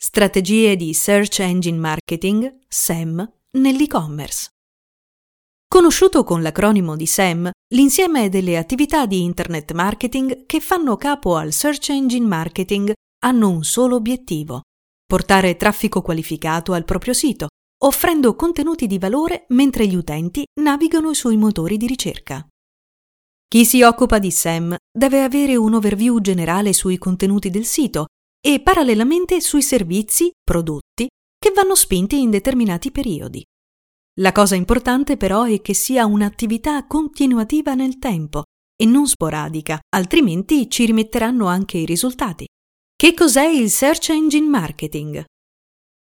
[0.00, 4.50] Strategie di Search Engine Marketing, SEM, nell'e-commerce.
[5.66, 11.52] Conosciuto con l'acronimo di SEM, l'insieme delle attività di Internet marketing che fanno capo al
[11.52, 12.92] Search Engine Marketing
[13.24, 14.60] hanno un solo obiettivo,
[15.04, 17.48] portare traffico qualificato al proprio sito,
[17.82, 22.46] offrendo contenuti di valore mentre gli utenti navigano sui motori di ricerca.
[23.48, 28.06] Chi si occupa di SEM deve avere un overview generale sui contenuti del sito
[28.40, 31.06] e parallelamente sui servizi, prodotti,
[31.38, 33.42] che vanno spinti in determinati periodi.
[34.20, 38.42] La cosa importante però è che sia un'attività continuativa nel tempo
[38.76, 42.46] e non sporadica, altrimenti ci rimetteranno anche i risultati.
[42.96, 45.24] Che cos'è il Search Engine Marketing?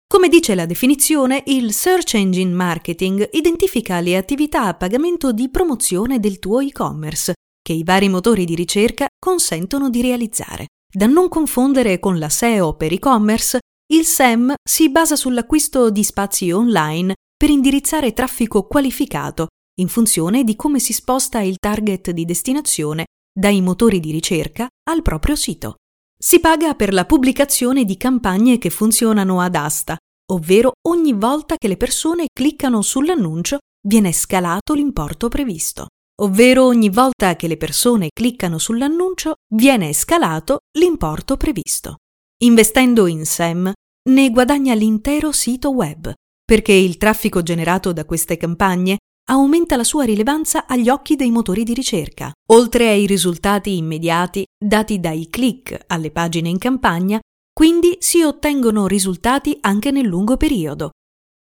[0.07, 6.19] Come dice la definizione, il Search Engine Marketing identifica le attività a pagamento di promozione
[6.19, 10.67] del tuo e-commerce che i vari motori di ricerca consentono di realizzare.
[10.93, 13.61] Da non confondere con la SEO per e-commerce,
[13.93, 19.47] il SEM si basa sull'acquisto di spazi online per indirizzare traffico qualificato
[19.79, 25.03] in funzione di come si sposta il target di destinazione dai motori di ricerca al
[25.03, 25.77] proprio sito.
[26.19, 29.97] Si paga per la pubblicazione di campagne che funzionano ad asta,
[30.33, 35.87] ovvero ogni volta che le persone cliccano sull'annuncio viene scalato l'importo previsto
[36.23, 41.97] ovvero ogni volta che le persone cliccano sull'annuncio viene scalato l'importo previsto.
[42.43, 43.73] Investendo in SEM
[44.11, 46.13] ne guadagna l'intero sito web,
[46.45, 48.99] perché il traffico generato da queste campagne
[49.31, 52.33] aumenta la sua rilevanza agli occhi dei motori di ricerca.
[52.53, 57.21] Oltre ai risultati immediati dati dai click alle pagine in campagna,
[57.53, 60.91] quindi si ottengono risultati anche nel lungo periodo.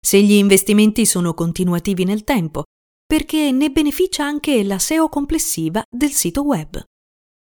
[0.00, 2.64] Se gli investimenti sono continuativi nel tempo
[3.10, 6.80] perché ne beneficia anche la SEO complessiva del sito web.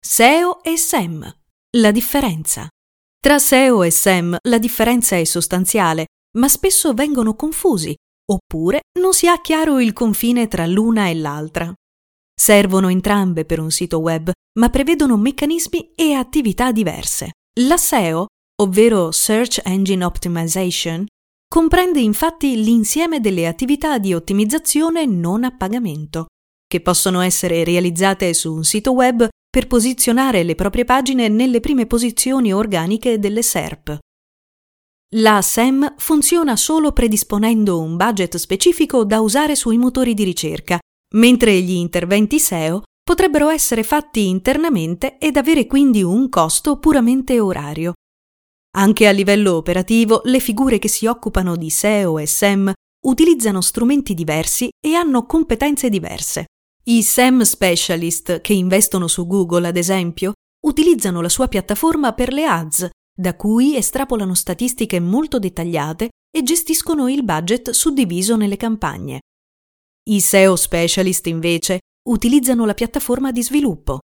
[0.02, 1.30] SEO e SEM.
[1.76, 2.66] La differenza.
[3.22, 6.06] Tra SEO e SEM la differenza è sostanziale,
[6.38, 7.94] ma spesso vengono confusi,
[8.32, 11.70] oppure non si ha chiaro il confine tra l'una e l'altra.
[12.34, 17.32] Servono entrambe per un sito web, ma prevedono meccanismi e attività diverse.
[17.60, 18.28] La SEO,
[18.62, 21.04] ovvero Search Engine Optimization,
[21.52, 26.26] Comprende infatti l'insieme delle attività di ottimizzazione non a pagamento,
[26.64, 31.86] che possono essere realizzate su un sito web per posizionare le proprie pagine nelle prime
[31.86, 33.98] posizioni organiche delle SERP.
[35.16, 40.78] La SEM funziona solo predisponendo un budget specifico da usare sui motori di ricerca,
[41.16, 47.94] mentre gli interventi SEO potrebbero essere fatti internamente ed avere quindi un costo puramente orario.
[48.72, 52.72] Anche a livello operativo, le figure che si occupano di SEO e SEM
[53.04, 56.44] utilizzano strumenti diversi e hanno competenze diverse.
[56.84, 60.34] I SEM specialist che investono su Google, ad esempio,
[60.66, 67.08] utilizzano la sua piattaforma per le ads, da cui estrapolano statistiche molto dettagliate e gestiscono
[67.08, 69.20] il budget suddiviso nelle campagne.
[70.08, 73.98] I SEO specialist, invece, utilizzano la piattaforma di sviluppo.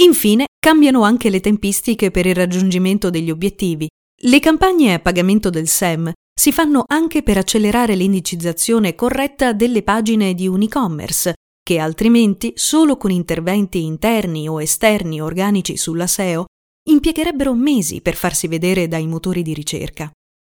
[0.00, 3.88] Infine, cambiano anche le tempistiche per il raggiungimento degli obiettivi.
[4.20, 10.34] Le campagne a pagamento del SEM si fanno anche per accelerare l'indicizzazione corretta delle pagine
[10.34, 16.46] di un e-commerce, che altrimenti, solo con interventi interni o esterni organici sulla SEO,
[16.88, 20.10] impiegherebbero mesi per farsi vedere dai motori di ricerca.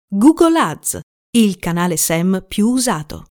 [0.07, 0.99] Google Ads,
[1.37, 3.25] il canale SEM più usato.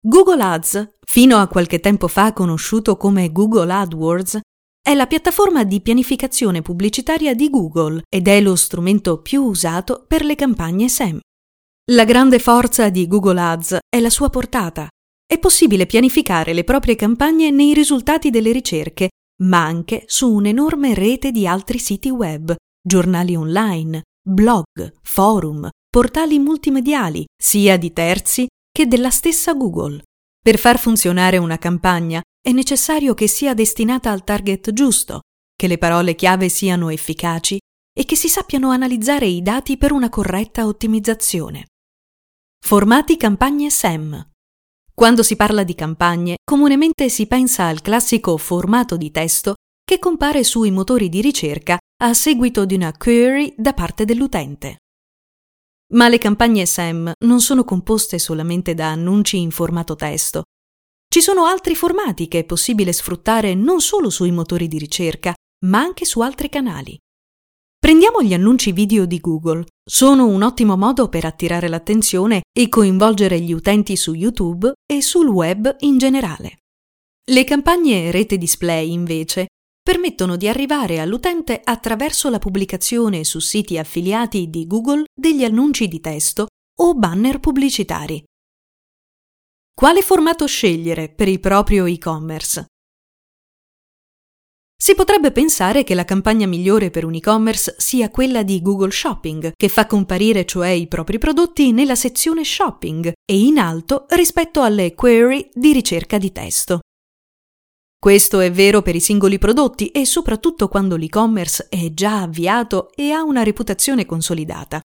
[0.00, 4.40] Google Ads, fino a qualche tempo fa conosciuto come Google AdWords,
[4.84, 10.22] è la piattaforma di pianificazione pubblicitaria di Google ed è lo strumento più usato per
[10.26, 11.20] le campagne SEM.
[11.92, 14.86] La grande forza di Google Ads è la sua portata.
[15.26, 19.08] È possibile pianificare le proprie campagne nei risultati delle ricerche,
[19.42, 22.54] ma anche su un'enorme rete di altri siti web,
[22.86, 30.02] giornali online, blog, forum, portali multimediali, sia di terzi che della stessa Google.
[30.42, 35.22] Per far funzionare una campagna è necessario che sia destinata al target giusto,
[35.56, 37.58] che le parole chiave siano efficaci
[37.90, 41.68] e che si sappiano analizzare i dati per una corretta ottimizzazione.
[42.62, 44.32] Formati campagne SEM.
[44.92, 50.44] Quando si parla di campagne, comunemente si pensa al classico formato di testo che compare
[50.44, 54.80] sui motori di ricerca a seguito di una query da parte dell'utente.
[55.94, 60.42] Ma le campagne SEM non sono composte solamente da annunci in formato testo,
[61.14, 65.32] ci sono altri formati che è possibile sfruttare non solo sui motori di ricerca,
[65.66, 66.98] ma anche su altri canali.
[67.78, 69.64] Prendiamo gli annunci video di Google.
[69.88, 75.28] Sono un ottimo modo per attirare l'attenzione e coinvolgere gli utenti su YouTube e sul
[75.28, 76.56] web in generale.
[77.30, 79.46] Le campagne rete display, invece,
[79.80, 86.00] permettono di arrivare all'utente attraverso la pubblicazione su siti affiliati di Google degli annunci di
[86.00, 86.48] testo
[86.80, 88.20] o banner pubblicitari.
[89.76, 92.66] Quale formato scegliere per il proprio e-commerce?
[94.80, 99.52] Si potrebbe pensare che la campagna migliore per un e-commerce sia quella di Google Shopping,
[99.56, 104.94] che fa comparire cioè i propri prodotti nella sezione Shopping e in alto rispetto alle
[104.94, 106.78] query di ricerca di testo.
[107.98, 113.10] Questo è vero per i singoli prodotti e soprattutto quando l'e-commerce è già avviato e
[113.10, 114.80] ha una reputazione consolidata.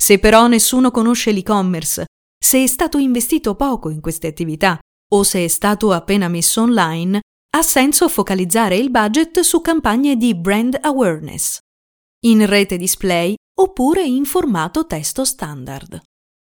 [0.00, 2.04] Se però nessuno conosce l'e-commerce,
[2.42, 4.78] se è stato investito poco in queste attività
[5.12, 7.20] o se è stato appena messo online,
[7.56, 11.58] ha senso focalizzare il budget su campagne di brand awareness,
[12.26, 16.00] in rete display oppure in formato testo standard.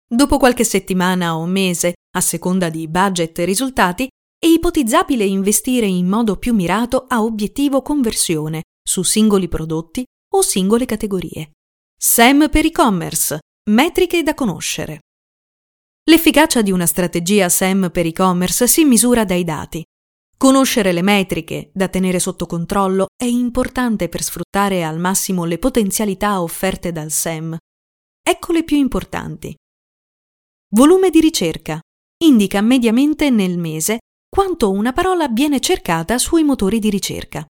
[0.09, 4.09] Dopo qualche settimana o mese, a seconda di budget e risultati,
[4.39, 10.05] è ipotizzabile investire in modo più mirato a obiettivo conversione su singoli prodotti
[10.35, 11.53] o singole categorie.
[11.97, 13.39] SEM per e-commerce.
[13.71, 15.01] Metriche da conoscere.
[16.09, 19.85] L'efficacia di una strategia SEM per e-commerce si misura dai dati,
[20.39, 26.43] Conoscere le metriche da tenere sotto controllo è importante per sfruttare al massimo le potenzialità
[26.43, 27.57] offerte dal SEM.
[28.23, 29.57] Ecco le più importanti.
[30.75, 31.81] Volume di ricerca.
[32.23, 33.99] Indica mediamente nel mese
[34.29, 37.47] quanto una parola viene cercata sui motori di ricerca.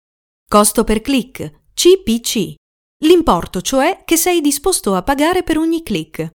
[0.47, 2.53] Costo per click, CPC.
[3.03, 6.29] L'importo cioè che sei disposto a pagare per ogni click.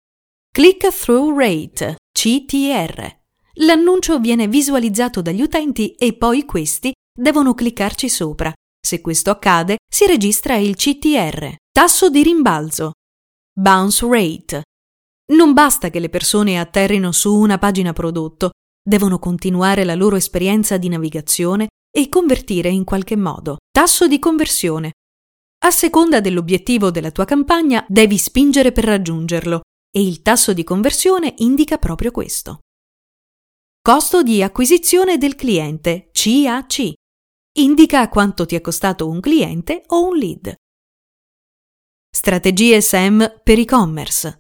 [0.50, 3.16] Click-through rate, CTR
[3.58, 8.52] l'annuncio viene visualizzato dagli utenti e poi questi devono cliccarci sopra.
[8.84, 12.94] Se questo accade, si registra il CTR, tasso di rimbalzo,
[13.54, 14.64] bounce rate.
[15.34, 18.50] Non basta che le persone atterrino su una pagina prodotto,
[18.81, 23.58] devono continuare la loro esperienza di navigazione e convertire in qualche modo.
[23.72, 24.94] Tasso di conversione.
[25.66, 31.34] A seconda dell'obiettivo della tua campagna, devi spingere per raggiungerlo e il tasso di conversione
[31.38, 32.60] indica proprio questo.
[33.81, 36.94] Costo di acquisizione del cliente, CAC.
[37.57, 40.54] Indica quanto ti è costato un cliente o un lead.
[42.13, 44.39] Strategie SEM per e-commerce.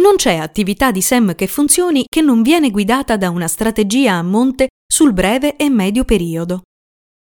[0.00, 4.22] Non c'è attività di SEM che funzioni che non viene guidata da una strategia a
[4.22, 6.62] monte sul breve e medio periodo.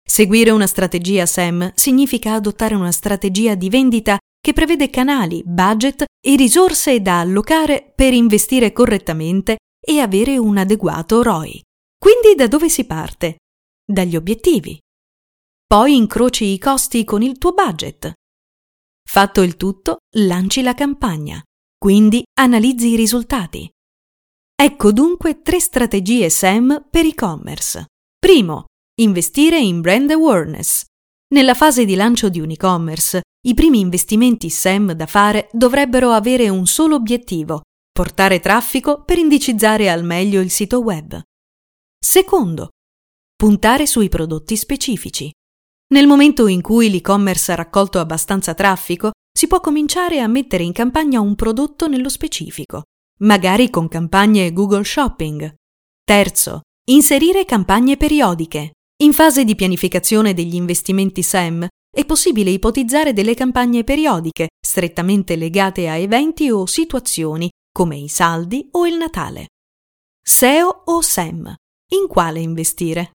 [0.07, 6.35] Seguire una strategia SEM significa adottare una strategia di vendita che prevede canali, budget e
[6.35, 11.59] risorse da allocare per investire correttamente e avere un adeguato ROI.
[11.97, 13.37] Quindi da dove si parte?
[13.83, 14.77] Dagli obiettivi.
[15.65, 18.13] Poi incroci i costi con il tuo budget.
[19.03, 21.41] Fatto il tutto, lanci la campagna.
[21.75, 23.67] Quindi analizzi i risultati.
[24.55, 27.87] Ecco dunque tre strategie SEM per e-commerce.
[28.19, 28.65] Primo,
[29.01, 30.83] investire in brand awareness.
[31.33, 36.49] Nella fase di lancio di un e-commerce, i primi investimenti SEM da fare dovrebbero avere
[36.49, 37.61] un solo obiettivo,
[37.91, 41.21] portare traffico per indicizzare al meglio il sito web.
[41.97, 42.69] Secondo,
[43.35, 45.31] puntare sui prodotti specifici.
[45.93, 50.71] Nel momento in cui l'e-commerce ha raccolto abbastanza traffico, si può cominciare a mettere in
[50.71, 52.83] campagna un prodotto nello specifico,
[53.19, 55.53] magari con campagne Google Shopping.
[56.03, 58.71] Terzo, inserire campagne periodiche.
[59.03, 65.87] In fase di pianificazione degli investimenti SEM è possibile ipotizzare delle campagne periodiche, strettamente legate
[65.87, 69.45] a eventi o situazioni come i saldi o il Natale.
[70.21, 71.55] SEO o SEM.
[71.93, 73.11] In quale investire?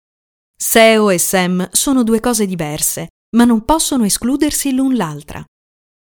[0.56, 5.44] SEO e SEM sono due cose diverse, ma non possono escludersi l'un l'altra.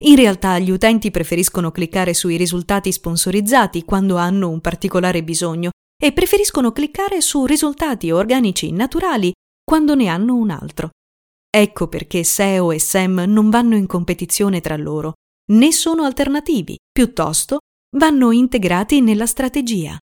[0.05, 5.71] In realtà gli utenti preferiscono cliccare sui risultati sponsorizzati quando hanno un particolare bisogno
[6.01, 9.33] e preferiscono cliccare su risultati organici naturali
[9.65, 10.91] quando ne hanno un altro.
[11.51, 15.15] Ecco perché SEO e SEM non vanno in competizione tra loro,
[15.53, 17.59] né sono alternativi, piuttosto
[17.97, 19.99] vanno integrati nella strategia.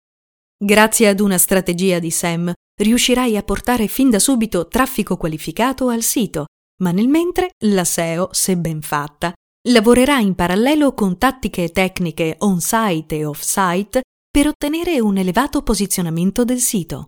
[0.63, 6.03] Grazie ad una strategia di SEM riuscirai a portare fin da subito traffico qualificato al
[6.03, 6.45] sito,
[6.81, 9.33] ma nel mentre la SEO, se ben fatta,
[9.69, 16.59] lavorerà in parallelo con tattiche tecniche on-site e off-site per ottenere un elevato posizionamento del
[16.59, 17.07] sito.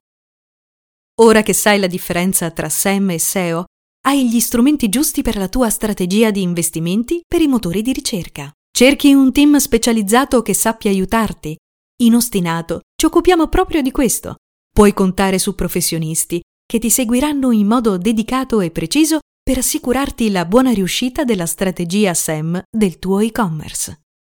[1.22, 3.66] Ora che sai la differenza tra SEM e SEO,
[4.06, 8.52] hai gli strumenti giusti per la tua strategia di investimenti per i motori di ricerca.
[8.70, 11.56] Cerchi un team specializzato che sappia aiutarti.
[12.02, 14.36] In Ostinato ci occupiamo proprio di questo.
[14.70, 20.46] Puoi contare su professionisti che ti seguiranno in modo dedicato e preciso per assicurarti la
[20.46, 24.03] buona riuscita della strategia SEM del tuo e-commerce.